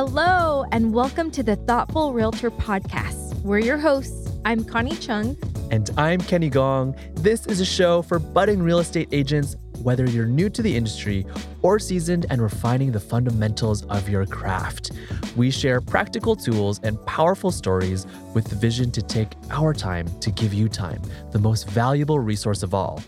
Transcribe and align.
Hello, 0.00 0.64
and 0.70 0.94
welcome 0.94 1.28
to 1.32 1.42
the 1.42 1.56
Thoughtful 1.56 2.12
Realtor 2.12 2.52
Podcast. 2.52 3.34
We're 3.42 3.58
your 3.58 3.78
hosts. 3.78 4.30
I'm 4.44 4.64
Connie 4.64 4.94
Chung. 4.94 5.36
And 5.72 5.90
I'm 5.96 6.20
Kenny 6.20 6.50
Gong. 6.50 6.94
This 7.14 7.46
is 7.46 7.58
a 7.58 7.64
show 7.64 8.02
for 8.02 8.20
budding 8.20 8.62
real 8.62 8.78
estate 8.78 9.08
agents, 9.10 9.56
whether 9.82 10.08
you're 10.08 10.28
new 10.28 10.50
to 10.50 10.62
the 10.62 10.76
industry 10.76 11.26
or 11.62 11.80
seasoned 11.80 12.26
and 12.30 12.40
refining 12.40 12.92
the 12.92 13.00
fundamentals 13.00 13.84
of 13.86 14.08
your 14.08 14.24
craft. 14.24 14.92
We 15.34 15.50
share 15.50 15.80
practical 15.80 16.36
tools 16.36 16.78
and 16.84 17.04
powerful 17.04 17.50
stories 17.50 18.06
with 18.34 18.44
the 18.44 18.54
vision 18.54 18.92
to 18.92 19.02
take 19.02 19.32
our 19.50 19.74
time 19.74 20.06
to 20.20 20.30
give 20.30 20.54
you 20.54 20.68
time, 20.68 21.02
the 21.32 21.40
most 21.40 21.68
valuable 21.68 22.20
resource 22.20 22.62
of 22.62 22.72
all. 22.72 23.02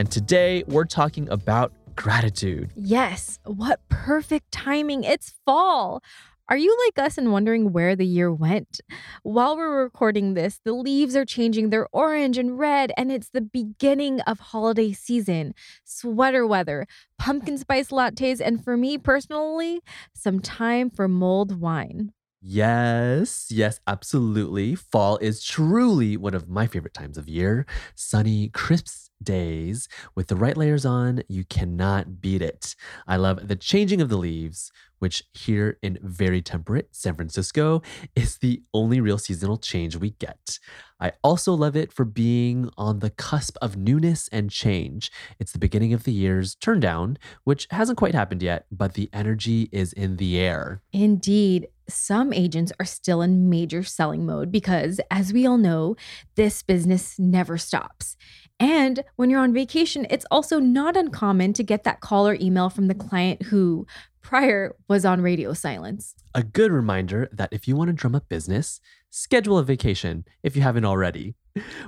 And 0.00 0.10
today 0.10 0.64
we're 0.66 0.86
talking 0.86 1.28
about 1.28 1.72
gratitude. 1.94 2.72
Yes, 2.74 3.38
what 3.44 3.80
perfect 3.88 4.50
timing. 4.50 5.04
It's 5.04 5.34
fall. 5.44 6.02
Are 6.48 6.56
you 6.56 6.76
like 6.86 7.06
us 7.06 7.16
and 7.16 7.32
wondering 7.32 7.72
where 7.72 7.94
the 7.94 8.04
year 8.04 8.32
went? 8.32 8.80
While 9.22 9.56
we're 9.56 9.82
recording 9.82 10.34
this, 10.34 10.60
the 10.64 10.72
leaves 10.72 11.14
are 11.14 11.24
changing. 11.24 11.70
They're 11.70 11.88
orange 11.92 12.36
and 12.36 12.58
red, 12.58 12.92
and 12.96 13.12
it's 13.12 13.30
the 13.30 13.40
beginning 13.40 14.20
of 14.22 14.40
holiday 14.40 14.92
season. 14.92 15.54
Sweater 15.84 16.46
weather, 16.46 16.86
pumpkin 17.18 17.58
spice 17.58 17.88
lattes, 17.88 18.40
and 18.44 18.62
for 18.62 18.76
me 18.76 18.98
personally, 18.98 19.80
some 20.14 20.40
time 20.40 20.90
for 20.90 21.06
mulled 21.06 21.60
wine. 21.60 22.12
Yes, 22.40 23.46
yes, 23.48 23.78
absolutely. 23.86 24.74
Fall 24.74 25.16
is 25.18 25.44
truly 25.44 26.16
one 26.16 26.34
of 26.34 26.48
my 26.48 26.66
favorite 26.66 26.92
times 26.92 27.16
of 27.16 27.28
year. 27.28 27.66
Sunny, 27.94 28.48
crisp 28.48 29.11
days 29.22 29.88
with 30.14 30.28
the 30.28 30.36
right 30.36 30.56
layers 30.56 30.84
on, 30.84 31.22
you 31.28 31.44
cannot 31.44 32.20
beat 32.20 32.42
it. 32.42 32.74
I 33.06 33.16
love 33.16 33.48
the 33.48 33.56
changing 33.56 34.00
of 34.00 34.08
the 34.08 34.16
leaves, 34.16 34.72
which 34.98 35.24
here 35.32 35.78
in 35.82 35.98
very 36.02 36.40
temperate 36.40 36.88
San 36.92 37.14
Francisco 37.14 37.82
is 38.16 38.38
the 38.38 38.62
only 38.72 39.00
real 39.00 39.18
seasonal 39.18 39.56
change 39.56 39.96
we 39.96 40.10
get. 40.10 40.58
I 41.00 41.12
also 41.24 41.54
love 41.54 41.74
it 41.74 41.92
for 41.92 42.04
being 42.04 42.70
on 42.78 43.00
the 43.00 43.10
cusp 43.10 43.56
of 43.60 43.76
newness 43.76 44.28
and 44.28 44.50
change. 44.50 45.10
It's 45.40 45.50
the 45.50 45.58
beginning 45.58 45.92
of 45.92 46.04
the 46.04 46.12
year's 46.12 46.54
turn 46.54 46.78
down, 46.78 47.18
which 47.42 47.66
hasn't 47.72 47.98
quite 47.98 48.14
happened 48.14 48.42
yet, 48.42 48.66
but 48.70 48.94
the 48.94 49.10
energy 49.12 49.68
is 49.72 49.92
in 49.92 50.18
the 50.18 50.38
air. 50.38 50.82
Indeed 50.92 51.66
some 51.88 52.32
agents 52.32 52.72
are 52.78 52.86
still 52.86 53.22
in 53.22 53.48
major 53.48 53.82
selling 53.82 54.26
mode 54.26 54.50
because, 54.50 55.00
as 55.10 55.32
we 55.32 55.46
all 55.46 55.58
know, 55.58 55.96
this 56.36 56.62
business 56.62 57.18
never 57.18 57.58
stops. 57.58 58.16
And 58.60 59.02
when 59.16 59.28
you're 59.28 59.40
on 59.40 59.52
vacation, 59.52 60.06
it's 60.08 60.26
also 60.30 60.58
not 60.58 60.96
uncommon 60.96 61.52
to 61.54 61.62
get 61.62 61.84
that 61.84 62.00
call 62.00 62.28
or 62.28 62.36
email 62.40 62.70
from 62.70 62.86
the 62.86 62.94
client 62.94 63.42
who 63.42 63.86
prior 64.20 64.76
was 64.88 65.04
on 65.04 65.20
radio 65.20 65.52
silence. 65.52 66.14
A 66.34 66.42
good 66.42 66.70
reminder 66.70 67.28
that 67.32 67.52
if 67.52 67.66
you 67.66 67.76
want 67.76 67.88
to 67.88 67.92
drum 67.92 68.14
up 68.14 68.28
business, 68.28 68.80
schedule 69.10 69.58
a 69.58 69.64
vacation 69.64 70.24
if 70.42 70.54
you 70.56 70.62
haven't 70.62 70.84
already. 70.84 71.34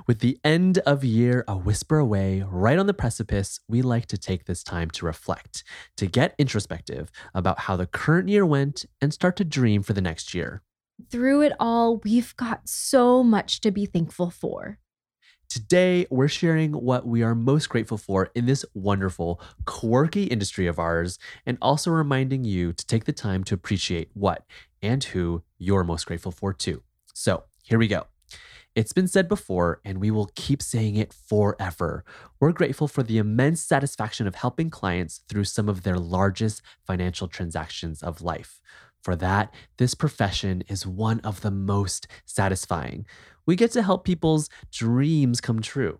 With 0.07 0.19
the 0.19 0.37
end 0.43 0.79
of 0.79 1.03
year 1.03 1.43
a 1.47 1.57
whisper 1.57 1.97
away, 1.97 2.43
right 2.47 2.77
on 2.77 2.87
the 2.87 2.93
precipice, 2.93 3.59
we 3.67 3.81
like 3.81 4.05
to 4.07 4.17
take 4.17 4.45
this 4.45 4.63
time 4.63 4.89
to 4.91 5.05
reflect, 5.05 5.63
to 5.97 6.05
get 6.07 6.35
introspective 6.37 7.11
about 7.33 7.61
how 7.61 7.75
the 7.75 7.87
current 7.87 8.29
year 8.29 8.45
went 8.45 8.85
and 9.01 9.13
start 9.13 9.35
to 9.37 9.45
dream 9.45 9.81
for 9.83 9.93
the 9.93 10.01
next 10.01 10.33
year. 10.33 10.61
Through 11.09 11.41
it 11.41 11.53
all, 11.59 11.97
we've 11.97 12.35
got 12.37 12.69
so 12.69 13.23
much 13.23 13.61
to 13.61 13.71
be 13.71 13.85
thankful 13.85 14.29
for. 14.29 14.79
Today, 15.49 16.07
we're 16.09 16.27
sharing 16.27 16.71
what 16.71 17.05
we 17.05 17.21
are 17.21 17.35
most 17.35 17.69
grateful 17.69 17.97
for 17.97 18.31
in 18.33 18.45
this 18.45 18.65
wonderful, 18.73 19.39
quirky 19.65 20.23
industry 20.23 20.67
of 20.67 20.79
ours, 20.79 21.19
and 21.45 21.57
also 21.61 21.91
reminding 21.91 22.43
you 22.43 22.73
to 22.73 22.85
take 22.85 23.05
the 23.05 23.13
time 23.13 23.43
to 23.45 23.53
appreciate 23.53 24.09
what 24.13 24.45
and 24.81 25.03
who 25.03 25.43
you're 25.57 25.83
most 25.83 26.07
grateful 26.07 26.31
for, 26.31 26.51
too. 26.51 26.81
So, 27.13 27.43
here 27.63 27.77
we 27.77 27.87
go. 27.87 28.07
It's 28.75 28.91
been 28.91 29.07
said 29.07 29.29
before, 29.29 29.79
and 29.85 30.01
we 30.01 30.11
will 30.11 30.29
keep 30.35 30.61
saying 30.61 30.97
it 30.97 31.13
forever. 31.13 32.03
We're 32.41 32.51
grateful 32.51 32.89
for 32.89 33.03
the 33.03 33.17
immense 33.17 33.61
satisfaction 33.61 34.27
of 34.27 34.35
helping 34.35 34.69
clients 34.69 35.21
through 35.29 35.45
some 35.45 35.69
of 35.69 35.83
their 35.83 35.97
largest 35.97 36.61
financial 36.85 37.29
transactions 37.29 38.03
of 38.03 38.21
life. 38.21 38.59
For 39.01 39.15
that, 39.15 39.53
this 39.77 39.95
profession 39.95 40.61
is 40.67 40.85
one 40.85 41.21
of 41.21 41.39
the 41.39 41.51
most 41.51 42.09
satisfying. 42.25 43.05
We 43.45 43.55
get 43.55 43.71
to 43.71 43.81
help 43.81 44.03
people's 44.03 44.49
dreams 44.73 45.39
come 45.39 45.61
true, 45.61 45.99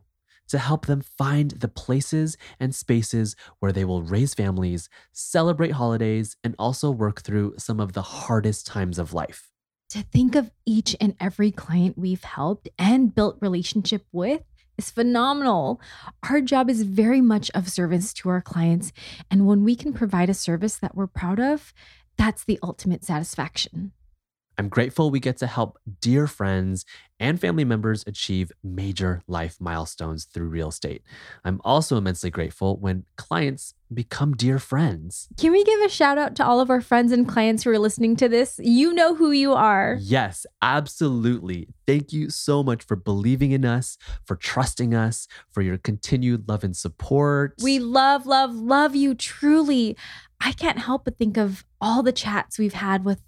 to 0.50 0.58
help 0.58 0.86
them 0.86 1.00
find 1.00 1.52
the 1.52 1.70
places 1.70 2.36
and 2.60 2.76
spaces 2.76 3.38
where 3.60 3.72
they 3.72 3.86
will 3.86 4.02
raise 4.02 4.34
families, 4.34 4.90
celebrate 5.14 5.72
holidays, 5.72 6.36
and 6.44 6.56
also 6.60 6.92
work 6.92 7.22
through 7.22 7.54
some 7.58 7.80
of 7.80 7.94
the 7.94 8.02
hardest 8.02 8.68
times 8.68 9.00
of 9.00 9.14
life 9.14 9.55
to 9.96 10.04
think 10.04 10.36
of 10.36 10.52
each 10.66 10.94
and 11.00 11.16
every 11.22 11.52
client 11.52 11.98
we've 11.98 12.26
helped 12.26 12.68
and 12.78 13.16
built 13.16 13.38
relationship 13.40 14.06
with 14.12 14.42
is 14.78 14.92
phenomenal. 14.92 15.80
Our 16.30 16.42
job 16.42 16.70
is 16.70 16.84
very 16.84 17.22
much 17.22 17.50
of 17.56 17.70
service 17.70 18.12
to 18.16 18.28
our 18.28 18.42
clients. 18.42 18.92
And 19.32 19.48
when 19.48 19.64
we 19.64 19.74
can 19.74 19.94
provide 19.94 20.30
a 20.30 20.34
service 20.34 20.76
that 20.80 20.96
we're 20.96 21.08
proud 21.08 21.40
of, 21.40 21.74
that's 22.18 22.44
the 22.44 22.60
ultimate 22.62 23.06
satisfaction. 23.06 23.94
I'm 24.58 24.70
grateful 24.70 25.10
we 25.10 25.20
get 25.20 25.38
to 25.38 25.48
help 25.48 25.78
dear 26.02 26.28
friends 26.28 26.86
and 27.20 27.40
family 27.40 27.64
members 27.64 28.04
achieve 28.08 28.52
major 28.64 29.22
life 29.28 29.58
milestones 29.60 30.26
through 30.26 30.48
real 30.48 30.70
estate. 30.70 31.02
I'm 31.44 31.62
also 31.64 31.98
immensely 31.98 32.30
grateful 32.30 32.78
when 32.78 33.06
clients 33.16 33.74
become 33.94 34.34
dear 34.34 34.60
friends. 34.60 35.28
Can 35.38 35.52
we 35.52 35.64
give 35.64 35.80
a 35.82 35.90
shout 35.90 36.18
out 36.18 36.36
to 36.36 36.46
all 36.46 36.60
of 36.60 36.70
our 36.70 36.82
friends 36.82 37.12
and 37.12 37.28
clients 37.28 37.64
who 37.64 37.70
are 37.70 37.80
listening 37.80 38.16
to 38.18 38.28
this? 38.28 38.60
You 38.62 38.94
know 38.94 39.16
who 39.16 39.32
you 39.32 39.54
are. 39.54 39.98
Yes, 40.02 40.46
absolutely. 40.62 41.68
Thank 41.86 42.12
you 42.12 42.30
so 42.30 42.64
much 42.64 42.84
for 42.84 42.96
believing 42.96 43.52
in 43.52 43.64
us, 43.64 43.98
for 44.26 44.36
trusting 44.36 44.94
us, 44.94 45.28
for 45.52 45.62
your 45.62 45.78
continued 45.78 46.48
love 46.50 46.64
and 46.64 46.76
support. 46.76 47.54
We 47.62 47.80
love, 47.80 48.26
love, 48.26 48.54
love 48.56 48.96
you 48.96 49.16
truly. 49.16 49.96
I 50.42 50.52
can't 50.52 50.80
help 50.80 51.06
but 51.06 51.18
think 51.18 51.38
of 51.38 51.64
all 51.80 52.04
the 52.04 52.12
chats 52.12 52.58
we've 52.60 52.74
had 52.74 53.06
with 53.06 53.22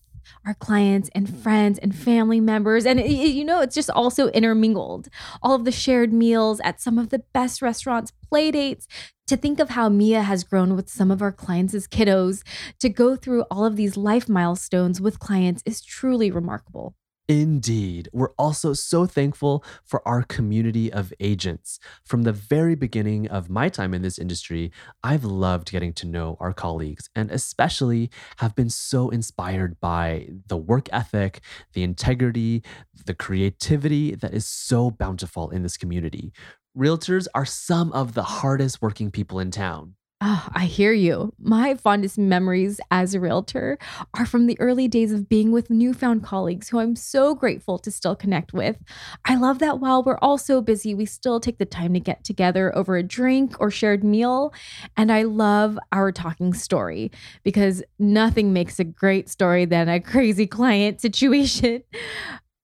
our 0.46 0.54
clients 0.54 1.10
and 1.14 1.30
friends 1.30 1.80
and 1.80 1.96
family 1.96 2.40
members. 2.40 2.86
And 2.86 3.00
it, 3.00 3.10
you 3.10 3.46
know, 3.46 3.62
it's 3.62 3.76
just 3.76 3.90
also 3.90 4.30
intermingled. 4.30 5.10
All 5.42 5.56
of 5.56 5.66
the 5.66 5.72
shared 5.72 6.14
meals 6.14 6.60
at 6.64 6.82
some 6.82 6.98
of 6.98 7.10
the 7.10 7.24
best 7.34 7.62
restaurants, 7.62 8.12
play 8.30 8.52
dates, 8.52 8.88
to 9.28 9.36
think 9.36 9.60
of 9.60 9.72
how 9.72 9.90
Mia 9.90 10.22
has 10.22 10.44
grown 10.44 10.76
with 10.76 10.90
some 10.90 11.12
of 11.12 11.22
our 11.22 11.34
clients 11.34 11.74
as 11.74 11.88
kiddos, 11.88 12.44
to 12.80 12.90
go 12.90 13.16
through 13.16 13.44
all 13.52 13.66
of 13.66 13.76
these 13.76 13.98
life 13.98 14.30
milestones 14.30 15.02
with 15.02 15.20
clients 15.20 15.62
is 15.66 15.82
truly 15.82 16.32
remarkable. 16.32 16.96
Indeed. 17.30 18.08
We're 18.14 18.32
also 18.38 18.72
so 18.72 19.06
thankful 19.06 19.62
for 19.84 20.06
our 20.08 20.24
community 20.24 20.92
of 20.94 21.12
agents. 21.20 21.78
From 22.06 22.24
the 22.24 22.32
very 22.32 22.74
beginning 22.74 23.28
of 23.28 23.50
my 23.50 23.68
time 23.68 23.94
in 23.94 24.02
this 24.02 24.18
industry, 24.18 24.72
I've 25.04 25.26
loved 25.26 25.70
getting 25.70 25.92
to 25.96 26.08
know 26.08 26.38
our 26.40 26.54
colleagues 26.54 27.10
and 27.18 27.30
especially 27.30 28.10
have 28.38 28.56
been 28.56 28.70
so 28.70 29.10
inspired 29.10 29.78
by 29.82 30.30
the 30.48 30.56
work 30.56 30.88
ethic, 30.94 31.42
the 31.74 31.84
integrity, 31.84 32.64
the 33.06 33.14
creativity 33.14 34.16
that 34.16 34.34
is 34.34 34.46
so 34.46 34.90
bountiful 34.90 35.50
in 35.50 35.64
this 35.64 35.76
community. 35.76 36.32
Realtors 36.78 37.28
are 37.36 37.46
some 37.46 37.92
of 37.92 38.14
the 38.14 38.24
hardest 38.24 38.82
working 38.82 39.12
people 39.12 39.42
in 39.42 39.52
town. 39.52 39.97
Oh, 40.19 40.47
I 40.51 40.66
hear 40.66 40.94
you. 40.94 41.31
My 41.38 41.75
fondest 41.75 42.17
memories 42.17 42.79
as 42.89 43.13
a 43.13 43.19
realtor 43.19 43.78
are 44.16 44.25
from 44.25 44.47
the 44.47 44.59
early 44.59 44.88
days 44.88 45.11
of 45.11 45.29
being 45.29 45.51
with 45.51 45.69
newfound 45.69 46.23
colleagues 46.23 46.69
who 46.69 46.79
I'm 46.79 46.95
so 46.95 47.35
grateful 47.35 47.78
to 47.78 47.91
still 47.91 48.16
connect 48.16 48.52
with. 48.52 48.78
I 49.25 49.35
love 49.35 49.59
that 49.59 49.79
while 49.79 50.02
we're 50.02 50.17
all 50.17 50.40
so 50.40 50.59
busy, 50.59 50.96
we 50.96 51.05
still 51.05 51.40
take 51.40 51.59
the 51.59 51.66
time 51.66 51.93
to 51.93 51.99
get 51.99 52.23
together 52.23 52.75
over 52.75 52.97
a 52.97 53.03
drink 53.03 53.58
or 53.59 53.69
shared 53.69 54.03
meal. 54.03 54.55
And 54.96 55.11
I 55.11 55.22
love 55.22 55.78
our 55.91 56.11
talking 56.11 56.55
story 56.55 57.11
because 57.43 57.84
nothing 57.99 58.52
makes 58.53 58.79
a 58.79 58.84
great 58.84 59.29
story 59.29 59.66
than 59.66 59.87
a 59.87 59.99
crazy 59.99 60.47
client 60.47 60.99
situation. 61.08 61.84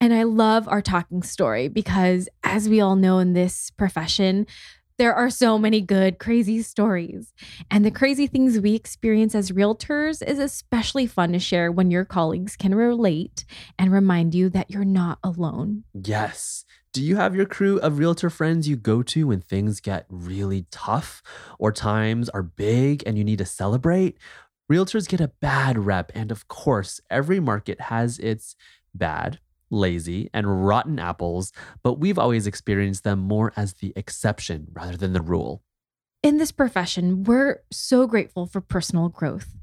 And 0.02 0.12
I 0.12 0.24
love 0.24 0.68
our 0.68 0.82
talking 0.82 1.22
story 1.22 1.68
because, 1.68 2.28
as 2.44 2.68
we 2.68 2.82
all 2.82 2.96
know 2.96 3.20
in 3.20 3.34
this 3.34 3.70
profession, 3.70 4.48
there 4.98 5.14
are 5.14 5.30
so 5.30 5.58
many 5.58 5.82
good, 5.82 6.20
crazy 6.20 6.62
stories. 6.62 7.34
And 7.72 7.86
the 7.86 7.92
crazy 7.92 8.28
things 8.28 8.60
we 8.60 8.76
experience 8.76 9.36
as 9.36 9.52
realtors 9.52 10.22
is 10.26 10.40
especially 10.40 11.08
fun 11.08 11.32
to 11.34 11.40
share 11.40 11.72
when 11.72 11.92
your 11.92 12.06
colleagues 12.06 12.56
can 12.56 12.76
relate 12.76 13.46
and 13.80 13.92
remind 13.92 14.36
you 14.36 14.50
that 14.50 14.70
you're 14.70 14.86
not 14.86 15.20
alone. 15.24 15.84
Yes. 15.94 16.66
Do 16.94 17.02
you 17.02 17.16
have 17.16 17.36
your 17.36 17.48
crew 17.48 17.80
of 17.80 17.98
realtor 17.98 18.30
friends 18.30 18.68
you 18.68 18.76
go 18.76 19.02
to 19.04 19.28
when 19.28 19.42
things 19.42 19.80
get 19.80 20.06
really 20.10 20.68
tough 20.70 21.24
or 21.58 21.72
times 21.72 22.30
are 22.30 22.44
big 22.44 23.02
and 23.08 23.18
you 23.18 23.24
need 23.24 23.40
to 23.40 23.46
celebrate? 23.46 24.18
Realtors 24.72 25.08
get 25.08 25.20
a 25.20 25.32
bad 25.42 25.78
rep. 25.78 26.12
And 26.14 26.32
of 26.32 26.48
course, 26.48 27.02
every 27.10 27.40
market 27.40 27.82
has 27.82 28.20
its 28.20 28.56
bad 28.94 29.40
lazy, 29.74 30.30
and 30.34 30.66
rotten 30.66 31.00
apples, 31.00 31.52
but 31.84 32.00
we've 32.00 32.20
always 32.20 32.48
experienced 32.48 33.04
them 33.04 33.20
more 33.20 33.52
as 33.58 33.74
the 33.74 33.92
exception 33.96 34.68
rather 34.72 34.96
than 34.96 35.14
the 35.14 35.22
rule. 35.22 35.64
In 36.22 36.38
this 36.38 36.54
profession, 36.54 37.24
we're 37.24 37.64
so 37.72 38.08
grateful 38.08 38.46
for 38.46 38.62
personal 38.62 39.10
growth. 39.10 39.58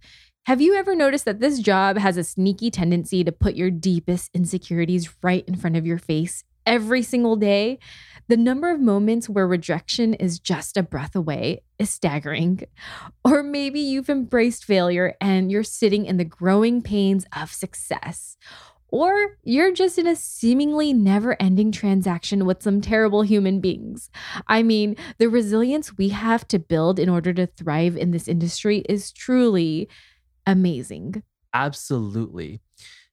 Have 0.45 0.61
you 0.61 0.75
ever 0.75 0.95
noticed 0.95 1.25
that 1.27 1.41
this 1.41 1.59
job 1.61 1.97
has 1.97 2.17
a 2.17 2.25
sneaky 2.25 2.71
tendency 2.71 3.23
to 3.25 3.33
put 3.33 3.55
your 3.55 3.71
deepest 3.71 4.31
insecurities 4.35 5.09
right 5.23 5.45
in 5.47 5.55
front 5.55 5.77
of 5.77 5.87
your 5.87 5.99
face 5.99 6.45
every 6.67 7.03
single 7.03 7.37
day? 7.37 7.79
The 8.29 8.37
number 8.37 8.71
of 8.71 8.81
moments 8.81 9.29
where 9.29 9.47
rejection 9.47 10.15
is 10.15 10.39
just 10.39 10.77
a 10.77 10.83
breath 10.83 11.17
away 11.17 11.63
is 11.79 11.91
staggering. 11.91 12.63
Or 13.25 13.43
maybe 13.43 13.81
you've 13.81 14.09
embraced 14.09 14.65
failure 14.65 15.15
and 15.21 15.51
you're 15.51 15.63
sitting 15.63 16.07
in 16.07 16.17
the 16.17 16.25
growing 16.25 16.81
pains 16.81 17.27
of 17.37 17.53
success. 17.53 18.37
Or 18.93 19.39
you're 19.45 19.73
just 19.73 19.99
in 19.99 20.07
a 20.07 20.17
seemingly 20.17 20.93
never 20.93 21.37
ending 21.41 21.73
transaction 21.73 22.45
with 22.45 22.63
some 22.63 22.81
terrible 22.81 23.23
human 23.23 23.61
beings. 23.61 24.11
I 24.49 24.63
mean, 24.63 24.97
the 25.19 25.29
resilience 25.29 25.97
we 25.97 26.09
have 26.11 26.47
to 26.49 26.59
build 26.59 26.99
in 26.99 27.09
order 27.09 27.33
to 27.35 27.47
thrive 27.47 27.97
in 27.97 28.11
this 28.11 28.29
industry 28.29 28.85
is 28.89 29.13
truly 29.13 29.89
amazing. 30.47 31.23
Absolutely. 31.55 32.61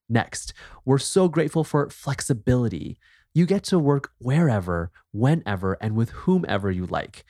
Next, 0.09 0.53
we're 0.85 0.97
so 0.97 1.27
grateful 1.27 1.63
for 1.63 1.89
flexibility. 1.89 2.97
You 3.33 3.45
get 3.45 3.63
to 3.65 3.77
work 3.77 4.11
wherever, 4.19 4.91
whenever, 5.11 5.77
and 5.81 5.95
with 5.95 6.09
whomever 6.11 6.71
you 6.71 6.85
like. 6.85 7.25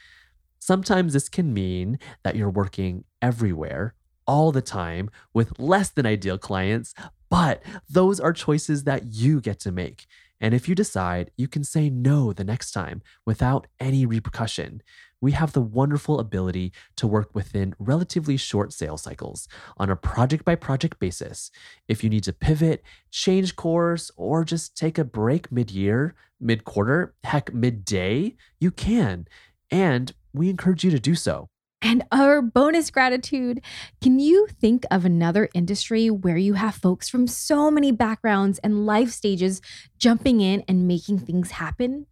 Sometimes 0.60 1.14
this 1.14 1.28
can 1.28 1.54
mean 1.54 2.00
that 2.24 2.36
you're 2.36 2.50
working 2.50 3.04
everywhere, 3.22 3.96
all 4.26 4.52
the 4.52 4.62
time, 4.62 5.10
with 5.34 5.60
less 5.60 5.90
than 5.90 6.06
ideal 6.06 6.38
clients, 6.38 6.94
but 7.30 7.62
those 7.90 8.20
are 8.20 8.34
choices 8.34 8.84
that 8.84 9.08
you 9.08 9.42
get 9.42 9.60
to 9.62 9.72
make. 9.72 10.08
And 10.40 10.54
if 10.54 10.70
you 10.70 10.76
decide, 10.76 11.32
you 11.36 11.48
can 11.48 11.64
say 11.64 11.90
no 11.90 12.32
the 12.32 12.44
next 12.44 12.72
time 12.72 13.02
without 13.26 13.68
any 13.80 14.06
repercussion. 14.06 14.82
We 15.20 15.32
have 15.32 15.54
the 15.54 15.62
wonderful 15.62 16.20
ability 16.20 16.74
to 16.98 17.08
work 17.08 17.34
within 17.34 17.74
relatively 17.80 18.38
short 18.38 18.72
sales 18.72 19.02
cycles 19.02 19.48
on 19.78 19.90
a 19.90 19.96
project 19.96 20.46
by 20.46 20.54
project 20.54 21.00
basis. 21.00 21.50
If 21.88 22.04
you 22.04 22.10
need 22.10 22.24
to 22.26 22.34
pivot, 22.34 22.84
change 23.10 23.56
course, 23.56 24.12
or 24.16 24.44
just 24.44 24.78
take 24.78 25.00
a 25.00 25.04
break 25.04 25.52
mid 25.52 25.72
year, 25.72 26.14
mid 26.40 26.66
quarter, 26.66 27.16
heck, 27.24 27.52
midday, 27.52 28.36
you 28.60 28.70
can. 28.70 29.28
And 29.72 30.14
we 30.34 30.50
encourage 30.50 30.84
you 30.84 30.92
to 30.92 31.00
do 31.00 31.16
so. 31.16 31.50
And 31.82 32.04
our 32.12 32.42
bonus 32.42 32.90
gratitude 32.90 33.62
can 34.02 34.20
you 34.20 34.48
think 34.60 34.84
of 34.90 35.06
another 35.06 35.48
industry 35.54 36.10
where 36.10 36.38
you 36.38 36.56
have 36.56 36.76
folks 36.76 37.08
from 37.08 37.28
so 37.28 37.70
many 37.70 37.92
backgrounds 37.92 38.60
and 38.60 38.86
life 38.86 39.12
stages 39.12 39.62
jumping 40.00 40.42
in 40.42 40.64
and 40.68 40.88
making 40.88 41.20
things 41.20 41.52
happen? 41.52 42.08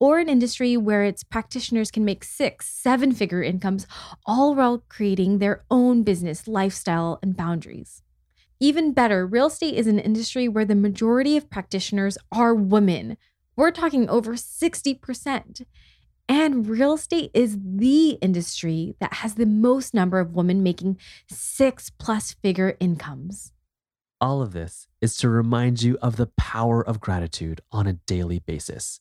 Or 0.00 0.20
an 0.20 0.28
industry 0.28 0.76
where 0.76 1.02
its 1.02 1.24
practitioners 1.24 1.90
can 1.90 2.04
make 2.04 2.22
six, 2.22 2.68
seven 2.70 3.10
figure 3.10 3.42
incomes, 3.42 3.88
all 4.24 4.54
while 4.54 4.84
creating 4.88 5.38
their 5.38 5.64
own 5.68 6.04
business, 6.04 6.46
lifestyle, 6.46 7.18
and 7.20 7.36
boundaries. 7.36 8.02
Even 8.60 8.92
better, 8.92 9.26
real 9.26 9.46
estate 9.46 9.74
is 9.74 9.88
an 9.88 9.98
industry 9.98 10.48
where 10.48 10.64
the 10.64 10.76
majority 10.76 11.36
of 11.36 11.50
practitioners 11.50 12.16
are 12.30 12.54
women. 12.54 13.16
We're 13.56 13.72
talking 13.72 14.08
over 14.08 14.34
60%. 14.34 15.64
And 16.28 16.68
real 16.68 16.92
estate 16.92 17.30
is 17.32 17.56
the 17.58 18.10
industry 18.20 18.94
that 19.00 19.14
has 19.14 19.34
the 19.34 19.46
most 19.46 19.94
number 19.94 20.20
of 20.20 20.34
women 20.34 20.62
making 20.62 20.98
six 21.26 21.90
plus 21.90 22.34
figure 22.34 22.76
incomes. 22.80 23.52
All 24.20 24.42
of 24.42 24.52
this 24.52 24.88
is 25.00 25.16
to 25.18 25.28
remind 25.28 25.82
you 25.82 25.96
of 26.02 26.16
the 26.16 26.26
power 26.26 26.86
of 26.86 27.00
gratitude 27.00 27.60
on 27.72 27.86
a 27.86 27.94
daily 27.94 28.40
basis. 28.40 29.00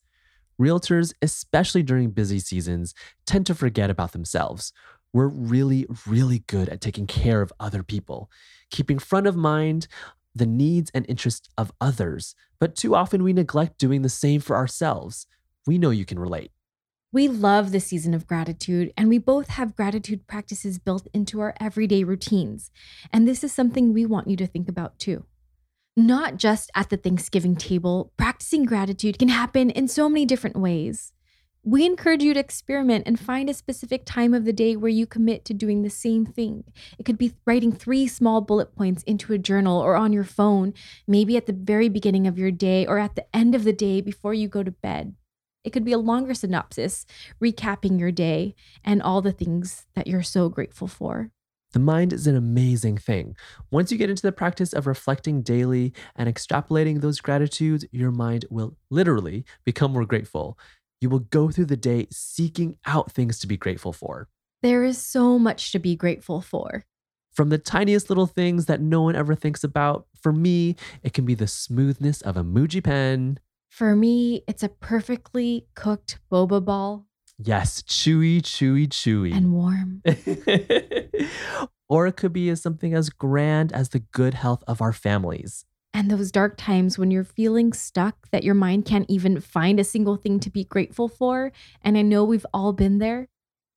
Realtors, 0.60 1.14
especially 1.22 1.84
during 1.84 2.12
busy 2.12 2.40
seasons, 2.40 2.94
tend 3.26 3.46
to 3.48 3.56
forget 3.56 3.90
about 3.90 4.14
themselves. 4.14 4.72
We're 5.12 5.28
really, 5.28 5.86
really 6.06 6.40
good 6.48 6.70
at 6.70 6.82
taking 6.82 7.08
care 7.08 7.42
of 7.42 7.52
other 7.60 7.84
people, 7.84 8.30
keeping 8.70 9.00
front 9.00 9.28
of 9.28 9.36
mind 9.36 9.88
the 10.34 10.46
needs 10.46 10.92
and 10.94 11.06
interests 11.10 11.50
of 11.58 11.72
others, 11.82 12.36
but 12.60 12.76
too 12.76 12.96
often 12.96 13.24
we 13.24 13.34
neglect 13.34 13.80
doing 13.80 14.04
the 14.04 14.10
same 14.10 14.40
for 14.40 14.56
ourselves. 14.56 15.26
We 15.66 15.78
know 15.78 15.90
you 15.90 16.06
can 16.06 16.20
relate. 16.20 16.52
We 17.14 17.30
love 17.30 17.72
the 17.72 17.80
season 17.80 18.14
of 18.14 18.28
gratitude, 18.28 18.92
and 18.98 19.08
we 19.08 19.18
both 19.18 19.48
have 19.48 19.78
gratitude 19.78 20.28
practices 20.28 20.78
built 20.78 21.08
into 21.14 21.40
our 21.40 21.56
everyday 21.58 22.04
routines. 22.04 22.70
And 23.14 23.26
this 23.26 23.46
is 23.46 23.54
something 23.54 23.94
we 23.94 24.06
want 24.06 24.28
you 24.28 24.36
to 24.36 24.46
think 24.46 24.68
about 24.68 25.00
too. 25.00 25.24
Not 25.96 26.36
just 26.36 26.70
at 26.76 26.90
the 26.90 26.98
Thanksgiving 26.98 27.56
table, 27.56 28.12
practicing 28.18 28.66
gratitude 28.66 29.18
can 29.18 29.30
happen 29.30 29.70
in 29.70 29.88
so 29.88 30.10
many 30.10 30.26
different 30.26 30.58
ways. 30.58 31.14
We 31.64 31.86
encourage 31.86 32.24
you 32.24 32.34
to 32.34 32.40
experiment 32.42 33.08
and 33.08 33.18
find 33.18 33.50
a 33.50 33.54
specific 33.54 34.04
time 34.06 34.34
of 34.34 34.44
the 34.44 34.54
day 34.54 34.76
where 34.76 34.90
you 34.90 35.06
commit 35.06 35.46
to 35.46 35.54
doing 35.54 35.84
the 35.84 35.90
same 35.90 36.26
thing. 36.26 36.66
It 37.00 37.04
could 37.04 37.18
be 37.18 37.36
writing 37.46 37.72
three 37.72 38.08
small 38.08 38.42
bullet 38.42 38.76
points 38.76 39.04
into 39.04 39.32
a 39.32 39.38
journal 39.38 39.80
or 39.80 39.96
on 39.96 40.12
your 40.12 40.26
phone, 40.26 40.74
maybe 41.08 41.38
at 41.38 41.46
the 41.46 41.54
very 41.54 41.88
beginning 41.88 42.28
of 42.28 42.38
your 42.38 42.52
day 42.52 42.86
or 42.86 43.00
at 43.00 43.16
the 43.16 43.26
end 43.34 43.56
of 43.56 43.64
the 43.64 43.74
day 43.74 44.02
before 44.02 44.34
you 44.34 44.50
go 44.50 44.62
to 44.62 44.72
bed. 44.72 45.16
It 45.64 45.72
could 45.72 45.84
be 45.84 45.92
a 45.92 45.98
longer 45.98 46.34
synopsis, 46.34 47.06
recapping 47.44 48.00
your 48.00 48.12
day 48.12 48.56
and 48.84 49.02
all 49.02 49.22
the 49.22 49.32
things 49.32 49.86
that 49.96 50.08
you're 50.08 50.24
so 50.24 50.50
grateful 50.50 50.88
for. 50.88 51.32
The 51.74 51.80
mind 51.80 52.14
is 52.14 52.28
an 52.28 52.38
amazing 52.38 52.98
thing. 52.98 53.36
Once 53.70 53.92
you 53.92 53.98
get 53.98 54.10
into 54.10 54.22
the 54.22 54.32
practice 54.32 54.72
of 54.72 54.88
reflecting 54.88 55.42
daily 55.42 55.94
and 56.16 56.34
extrapolating 56.34 57.02
those 57.02 57.20
gratitudes, 57.20 57.86
your 57.92 58.12
mind 58.12 58.46
will 58.50 58.78
literally 58.90 59.44
become 59.66 59.92
more 59.92 60.06
grateful. 60.06 60.58
You 61.02 61.10
will 61.10 61.20
go 61.20 61.52
through 61.52 61.66
the 61.66 61.76
day 61.76 62.08
seeking 62.10 62.78
out 62.86 63.12
things 63.12 63.38
to 63.40 63.48
be 63.48 63.58
grateful 63.58 63.92
for. 63.92 64.30
There 64.64 64.86
is 64.86 64.98
so 64.98 65.38
much 65.38 65.72
to 65.74 65.80
be 65.80 65.96
grateful 65.96 66.42
for. 66.42 66.86
From 67.34 67.50
the 67.50 67.60
tiniest 67.60 68.10
little 68.10 68.26
things 68.26 68.66
that 68.66 68.82
no 68.82 69.04
one 69.04 69.16
ever 69.16 69.36
thinks 69.36 69.64
about, 69.64 70.08
for 70.20 70.32
me, 70.32 70.76
it 71.04 71.14
can 71.14 71.26
be 71.26 71.36
the 71.36 71.48
smoothness 71.48 72.22
of 72.22 72.36
a 72.36 72.44
Muji 72.44 72.84
pen, 72.84 73.40
for 73.78 73.96
me, 73.96 74.42
it's 74.48 74.64
a 74.64 74.70
perfectly 74.70 75.68
cooked 75.76 76.18
boba 76.32 76.66
ball. 76.66 77.06
Yes, 77.38 77.84
chewy, 77.84 78.42
chewy, 78.42 78.88
chewy. 78.88 79.32
And 79.32 79.54
warm. 79.54 80.02
or 81.88 82.08
it 82.08 82.18
could 82.18 82.34
be 82.34 82.50
as 82.50 82.60
something 82.60 82.96
as 82.96 83.12
grand 83.12 83.72
as 83.72 83.90
the 83.90 84.00
good 84.00 84.34
health 84.34 84.64
of 84.68 84.82
our 84.82 84.94
families. 84.94 85.64
And 85.94 86.10
those 86.10 86.32
dark 86.32 86.58
times 86.58 86.98
when 86.98 87.12
you're 87.12 87.24
feeling 87.24 87.72
stuck 87.72 88.32
that 88.32 88.44
your 88.44 88.56
mind 88.56 88.86
can't 88.86 89.06
even 89.10 89.40
find 89.40 89.80
a 89.80 89.84
single 89.84 90.16
thing 90.16 90.40
to 90.40 90.50
be 90.50 90.64
grateful 90.64 91.08
for. 91.08 91.52
And 91.84 92.00
I 92.00 92.02
know 92.02 92.24
we've 92.24 92.48
all 92.52 92.74
been 92.74 92.98
there. 92.98 93.28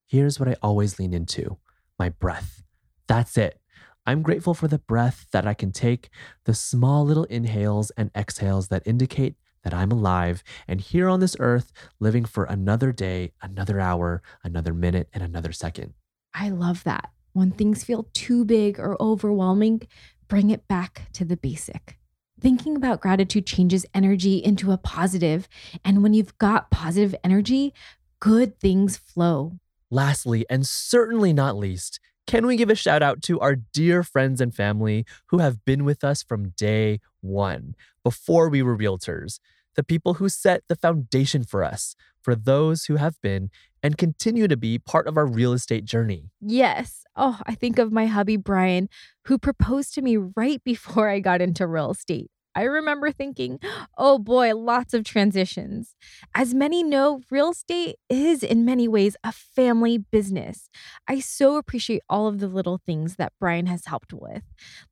Here's 0.07 0.41
what 0.41 0.49
I 0.49 0.57
always 0.63 0.99
lean 0.99 1.13
into 1.13 1.59
my 1.99 2.09
breath. 2.09 2.63
That's 3.07 3.37
it. 3.37 3.61
I'm 4.07 4.23
grateful 4.23 4.55
for 4.55 4.67
the 4.67 4.79
breath 4.79 5.27
that 5.33 5.47
I 5.47 5.53
can 5.53 5.73
take, 5.73 6.09
the 6.45 6.55
small 6.55 7.05
little 7.05 7.25
inhales 7.25 7.91
and 7.99 8.11
exhales 8.17 8.69
that 8.69 8.83
indicate 8.87 9.37
that 9.65 9.75
I'm 9.75 9.93
alive 9.93 10.43
and 10.67 10.81
here 10.81 11.09
on 11.09 11.21
this 11.21 11.37
earth, 11.39 11.73
living 11.99 12.25
for 12.25 12.45
another 12.45 12.93
day, 12.93 13.33
another 13.43 13.81
hour, 13.81 14.23
another 14.43 14.75
minute, 14.75 15.09
and 15.13 15.23
another 15.23 15.53
second. 15.53 15.95
I 16.35 16.51
love 16.51 16.85
that. 16.85 17.11
When 17.33 17.53
things 17.53 17.85
feel 17.85 18.09
too 18.15 18.45
big 18.45 18.79
or 18.79 19.01
overwhelming, 19.01 19.83
bring 20.29 20.51
it 20.51 20.67
back 20.69 21.09
to 21.15 21.25
the 21.25 21.37
basic. 21.37 21.99
Thinking 22.41 22.75
about 22.75 23.01
gratitude 23.01 23.47
changes 23.47 23.85
energy 23.95 24.39
into 24.43 24.73
a 24.73 24.79
positive, 24.79 25.47
And 25.85 26.03
when 26.03 26.15
you've 26.15 26.39
got 26.39 26.71
positive 26.71 27.15
energy, 27.23 27.75
good 28.19 28.59
things 28.59 28.97
flow. 28.97 29.59
Lastly, 29.91 30.47
and 30.49 30.67
certainly 30.67 31.33
not 31.33 31.57
least, 31.57 32.01
can 32.27 32.47
we 32.47 32.57
give 32.57 32.71
a 32.71 32.75
shout 32.75 33.03
out 33.03 33.23
to 33.23 33.41
our 33.41 33.57
dear 33.57 34.03
friends 34.03 34.41
and 34.41 34.55
family 34.55 35.05
who 35.27 35.39
have 35.39 35.65
been 35.65 35.85
with 35.85 36.05
us 36.05 36.23
from 36.23 36.51
day 36.51 37.01
one, 37.21 37.75
before 38.03 38.49
we 38.49 38.63
were 38.63 38.77
realtors? 38.77 39.41
The 39.77 39.85
people 39.85 40.15
who 40.15 40.29
set 40.29 40.63
the 40.69 40.77
foundation 40.77 41.45
for 41.45 41.63
us, 41.63 41.95
for 42.21 42.35
those 42.35 42.85
who 42.87 42.97
have 42.97 43.21
been 43.23 43.51
and 43.83 43.97
continue 43.97 44.49
to 44.49 44.57
be 44.57 44.79
part 44.79 45.07
of 45.07 45.17
our 45.17 45.27
real 45.27 45.53
estate 45.53 45.85
journey. 45.85 46.31
Yes. 46.41 47.05
Oh, 47.17 47.41
I 47.47 47.55
think 47.55 47.79
of 47.79 47.93
my 47.93 48.07
hubby, 48.07 48.37
Brian, 48.37 48.89
who 49.27 49.39
proposed 49.39 49.95
to 49.95 50.03
me 50.03 50.17
right 50.17 50.63
before 50.65 51.09
I 51.09 51.21
got 51.21 51.41
into 51.41 51.67
real 51.67 51.91
estate. 51.91 52.31
I 52.61 52.65
remember 52.65 53.11
thinking, 53.11 53.59
oh 53.97 54.19
boy, 54.19 54.55
lots 54.55 54.93
of 54.93 55.03
transitions. 55.03 55.97
As 56.35 56.53
many 56.53 56.83
know, 56.83 57.23
real 57.31 57.53
estate 57.53 57.97
is 58.11 58.43
in 58.43 58.67
many 58.67 58.87
ways 58.87 59.17
a 59.25 59.33
family 59.33 59.97
business. 59.97 60.69
I 61.09 61.21
so 61.21 61.57
appreciate 61.57 62.03
all 62.11 62.27
of 62.27 62.39
the 62.39 62.49
little 62.49 62.79
things 62.85 63.17
that 63.17 63.33
Brian 63.41 63.65
has 63.65 63.87
helped 63.87 64.13
with, 64.13 64.43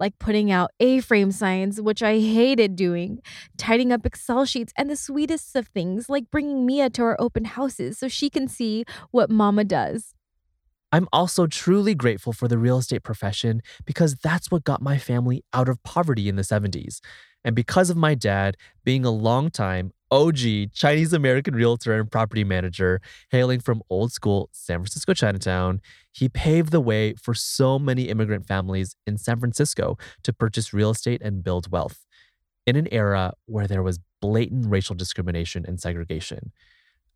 like 0.00 0.18
putting 0.18 0.50
out 0.50 0.70
A 0.80 1.00
frame 1.00 1.30
signs, 1.30 1.78
which 1.78 2.02
I 2.02 2.20
hated 2.20 2.74
doing, 2.74 3.20
tidying 3.58 3.92
up 3.92 4.06
Excel 4.06 4.46
sheets, 4.46 4.72
and 4.78 4.88
the 4.88 4.96
sweetest 4.96 5.54
of 5.54 5.68
things 5.68 6.08
like 6.08 6.30
bringing 6.30 6.64
Mia 6.64 6.88
to 6.88 7.02
our 7.02 7.16
open 7.20 7.44
houses 7.44 7.98
so 7.98 8.08
she 8.08 8.30
can 8.30 8.48
see 8.48 8.86
what 9.10 9.28
mama 9.28 9.62
does. 9.64 10.14
I'm 10.90 11.06
also 11.12 11.46
truly 11.46 11.94
grateful 11.94 12.32
for 12.32 12.48
the 12.48 12.56
real 12.56 12.78
estate 12.78 13.02
profession 13.02 13.60
because 13.84 14.14
that's 14.14 14.50
what 14.50 14.64
got 14.64 14.80
my 14.80 14.96
family 14.96 15.44
out 15.52 15.68
of 15.68 15.82
poverty 15.82 16.28
in 16.30 16.36
the 16.36 16.42
70s. 16.42 17.00
And 17.44 17.54
because 17.54 17.90
of 17.90 17.96
my 17.96 18.14
dad 18.14 18.56
being 18.84 19.04
a 19.04 19.10
long-time 19.10 19.92
OG 20.10 20.72
Chinese 20.72 21.12
American 21.12 21.54
realtor 21.54 21.98
and 21.98 22.10
property 22.10 22.44
manager 22.44 23.00
hailing 23.30 23.60
from 23.60 23.82
old 23.90 24.12
school 24.12 24.48
San 24.52 24.78
Francisco 24.78 25.12
Chinatown, 25.12 25.80
he 26.12 26.28
paved 26.28 26.72
the 26.72 26.80
way 26.80 27.14
for 27.14 27.34
so 27.34 27.78
many 27.78 28.04
immigrant 28.04 28.46
families 28.46 28.96
in 29.06 29.18
San 29.18 29.38
Francisco 29.38 29.98
to 30.22 30.32
purchase 30.32 30.72
real 30.72 30.90
estate 30.90 31.20
and 31.22 31.44
build 31.44 31.70
wealth 31.70 32.06
in 32.66 32.76
an 32.76 32.88
era 32.90 33.32
where 33.46 33.66
there 33.66 33.82
was 33.82 33.98
blatant 34.20 34.66
racial 34.68 34.94
discrimination 34.94 35.64
and 35.66 35.80
segregation. 35.80 36.52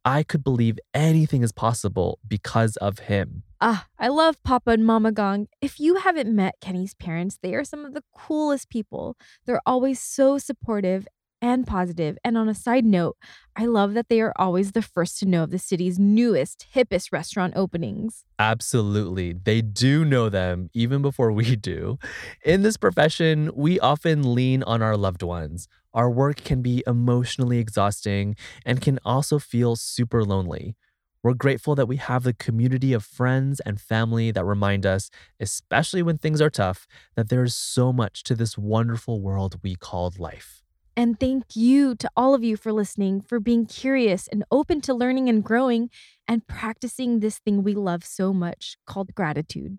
I 0.05 0.23
could 0.23 0.43
believe 0.43 0.79
anything 0.93 1.43
is 1.43 1.53
possible 1.53 2.19
because 2.27 2.77
of 2.79 3.01
him. 3.01 3.45
Ah, 3.61 3.87
I 3.99 4.09
love 4.09 4.43
Papa 4.43 4.73
and 4.73 4.85
Mama 4.85 5.13
Gong. 5.13 5.47
If 5.61 5.79
you 5.79 5.97
haven't 5.97 6.35
met 6.35 6.57
Kenny's 6.61 6.95
parents, 6.95 7.39
they 7.41 7.55
are 7.55 7.65
some 7.65 7.85
of 7.85 7.95
the 7.95 8.03
coolest 8.13 8.69
people. 8.69 9.17
They're 9.47 9.61
always 9.65 10.01
so 10.01 10.39
supportive 10.39 11.07
and 11.43 11.67
positive. 11.67 12.17
And 12.25 12.39
on 12.39 12.49
a 12.49 12.55
side 12.55 12.85
note, 12.85 13.17
I 13.57 13.67
love 13.67 13.95
that 13.95 14.09
they 14.09 14.21
are 14.21 14.33
always 14.37 14.73
the 14.73 14.81
first 14.81 15.19
to 15.19 15.27
know 15.27 15.43
of 15.43 15.51
the 15.51 15.59
city's 15.59 15.99
newest, 15.99 16.67
hippest 16.75 17.13
restaurant 17.13 17.55
openings. 17.57 18.25
Absolutely. 18.39 19.33
They 19.33 19.61
do 19.61 20.05
know 20.05 20.29
them 20.29 20.71
even 20.73 21.03
before 21.03 21.33
we 21.33 21.57
do. 21.57 21.99
In 22.45 22.63
this 22.63 22.77
profession, 22.77 23.51
we 23.55 23.79
often 23.81 24.35
lean 24.35 24.63
on 24.63 24.83
our 24.83 24.97
loved 24.97 25.23
ones. 25.23 25.69
Our 25.95 26.11
work 26.11 26.37
can 26.37 26.63
be 26.63 26.83
emotionally 26.87 27.59
exhausting 27.59 28.37
and 28.65 28.81
can 28.81 28.99
also 29.05 29.39
feel 29.39 29.77
super 29.77 30.25
lonely. 30.25 30.75
We're 31.23 31.35
grateful 31.35 31.75
that 31.77 31.87
we 31.87 31.97
have 31.99 32.25
the 32.25 32.33
community 32.33 32.93
of 32.93 33.05
friends 33.05 33.61
and 33.61 33.81
family 33.81 34.31
that 34.33 34.45
remind 34.45 34.85
us, 34.85 35.11
especially 35.39 36.03
when 36.03 36.19
things 36.19 36.41
are 36.41 36.51
tough, 36.51 36.89
that 37.15 37.29
there 37.29 37.45
is 37.45 37.55
so 37.55 37.93
much 37.93 38.25
to 38.25 38.35
this 38.35 38.59
wonderful 38.59 39.21
world 39.21 39.61
we 39.63 39.77
called 39.77 40.19
life. 40.19 40.63
And 40.97 41.19
thank 41.21 41.55
you 41.55 41.95
to 41.97 42.11
all 42.17 42.35
of 42.35 42.43
you 42.43 42.57
for 42.57 42.73
listening, 42.73 43.21
for 43.21 43.39
being 43.39 43.67
curious 43.67 44.29
and 44.29 44.45
open 44.51 44.81
to 44.83 44.93
learning 44.93 45.29
and 45.29 45.45
growing 45.45 45.91
and 46.27 46.47
practicing 46.47 47.21
this 47.21 47.39
thing 47.39 47.63
we 47.63 47.75
love 47.75 48.05
so 48.05 48.33
much 48.33 48.77
called 48.87 49.15
gratitude. 49.15 49.79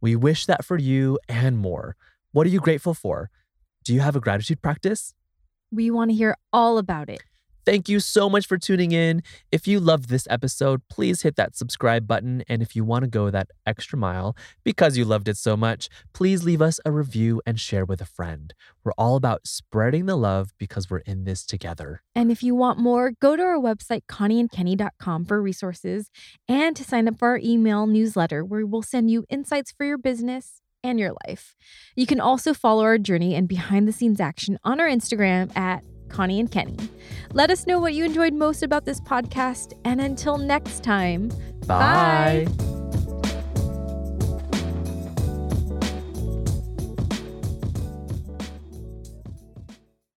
We 0.00 0.16
wish 0.16 0.46
that 0.46 0.64
for 0.64 0.78
you 0.78 1.18
and 1.28 1.58
more. 1.58 1.96
What 2.32 2.46
are 2.46 2.50
you 2.50 2.60
grateful 2.60 2.94
for? 2.94 3.30
Do 3.84 3.92
you 3.92 4.00
have 4.00 4.16
a 4.16 4.20
gratitude 4.20 4.62
practice? 4.62 5.14
We 5.70 5.90
want 5.90 6.10
to 6.10 6.16
hear 6.16 6.36
all 6.52 6.78
about 6.78 7.08
it. 7.08 7.20
Thank 7.66 7.88
you 7.88 8.00
so 8.00 8.30
much 8.30 8.46
for 8.46 8.56
tuning 8.56 8.92
in. 8.92 9.22
If 9.52 9.68
you 9.68 9.80
loved 9.80 10.08
this 10.08 10.26
episode, 10.30 10.80
please 10.88 11.22
hit 11.22 11.36
that 11.36 11.54
subscribe 11.54 12.06
button. 12.06 12.42
And 12.48 12.62
if 12.62 12.74
you 12.74 12.84
want 12.84 13.04
to 13.04 13.08
go 13.08 13.30
that 13.30 13.48
extra 13.66 13.98
mile 13.98 14.34
because 14.64 14.96
you 14.96 15.04
loved 15.04 15.28
it 15.28 15.36
so 15.36 15.56
much, 15.56 15.88
please 16.14 16.42
leave 16.42 16.62
us 16.62 16.80
a 16.84 16.90
review 16.90 17.42
and 17.46 17.60
share 17.60 17.84
with 17.84 18.00
a 18.00 18.06
friend. 18.06 18.54
We're 18.82 18.92
all 18.96 19.14
about 19.14 19.46
spreading 19.46 20.06
the 20.06 20.16
love 20.16 20.50
because 20.58 20.88
we're 20.88 20.98
in 20.98 21.24
this 21.24 21.44
together. 21.44 22.02
And 22.14 22.32
if 22.32 22.42
you 22.42 22.54
want 22.54 22.78
more, 22.78 23.12
go 23.20 23.36
to 23.36 23.42
our 23.42 23.58
website, 23.58 24.02
connieandkenny.com, 24.10 25.26
for 25.26 25.40
resources 25.40 26.10
and 26.48 26.74
to 26.76 26.82
sign 26.82 27.08
up 27.08 27.18
for 27.18 27.28
our 27.28 27.40
email 27.42 27.86
newsletter 27.86 28.44
where 28.44 28.66
we'll 28.66 28.82
send 28.82 29.10
you 29.10 29.24
insights 29.28 29.70
for 29.70 29.84
your 29.84 29.98
business 29.98 30.60
and 30.82 30.98
your 30.98 31.12
life. 31.26 31.54
You 31.96 32.06
can 32.06 32.20
also 32.20 32.54
follow 32.54 32.82
our 32.84 32.98
journey 32.98 33.34
and 33.34 33.48
behind 33.48 33.86
the 33.86 33.92
scenes 33.92 34.20
action 34.20 34.58
on 34.64 34.80
our 34.80 34.88
Instagram 34.88 35.54
at 35.56 35.84
Connie 36.08 36.40
and 36.40 36.50
Kenny. 36.50 36.76
Let 37.32 37.50
us 37.50 37.66
know 37.66 37.78
what 37.78 37.94
you 37.94 38.04
enjoyed 38.04 38.34
most 38.34 38.62
about 38.62 38.84
this 38.84 39.00
podcast. 39.00 39.72
And 39.84 40.00
until 40.00 40.38
next 40.38 40.82
time, 40.82 41.28
bye. 41.66 42.46
bye. 42.48 42.79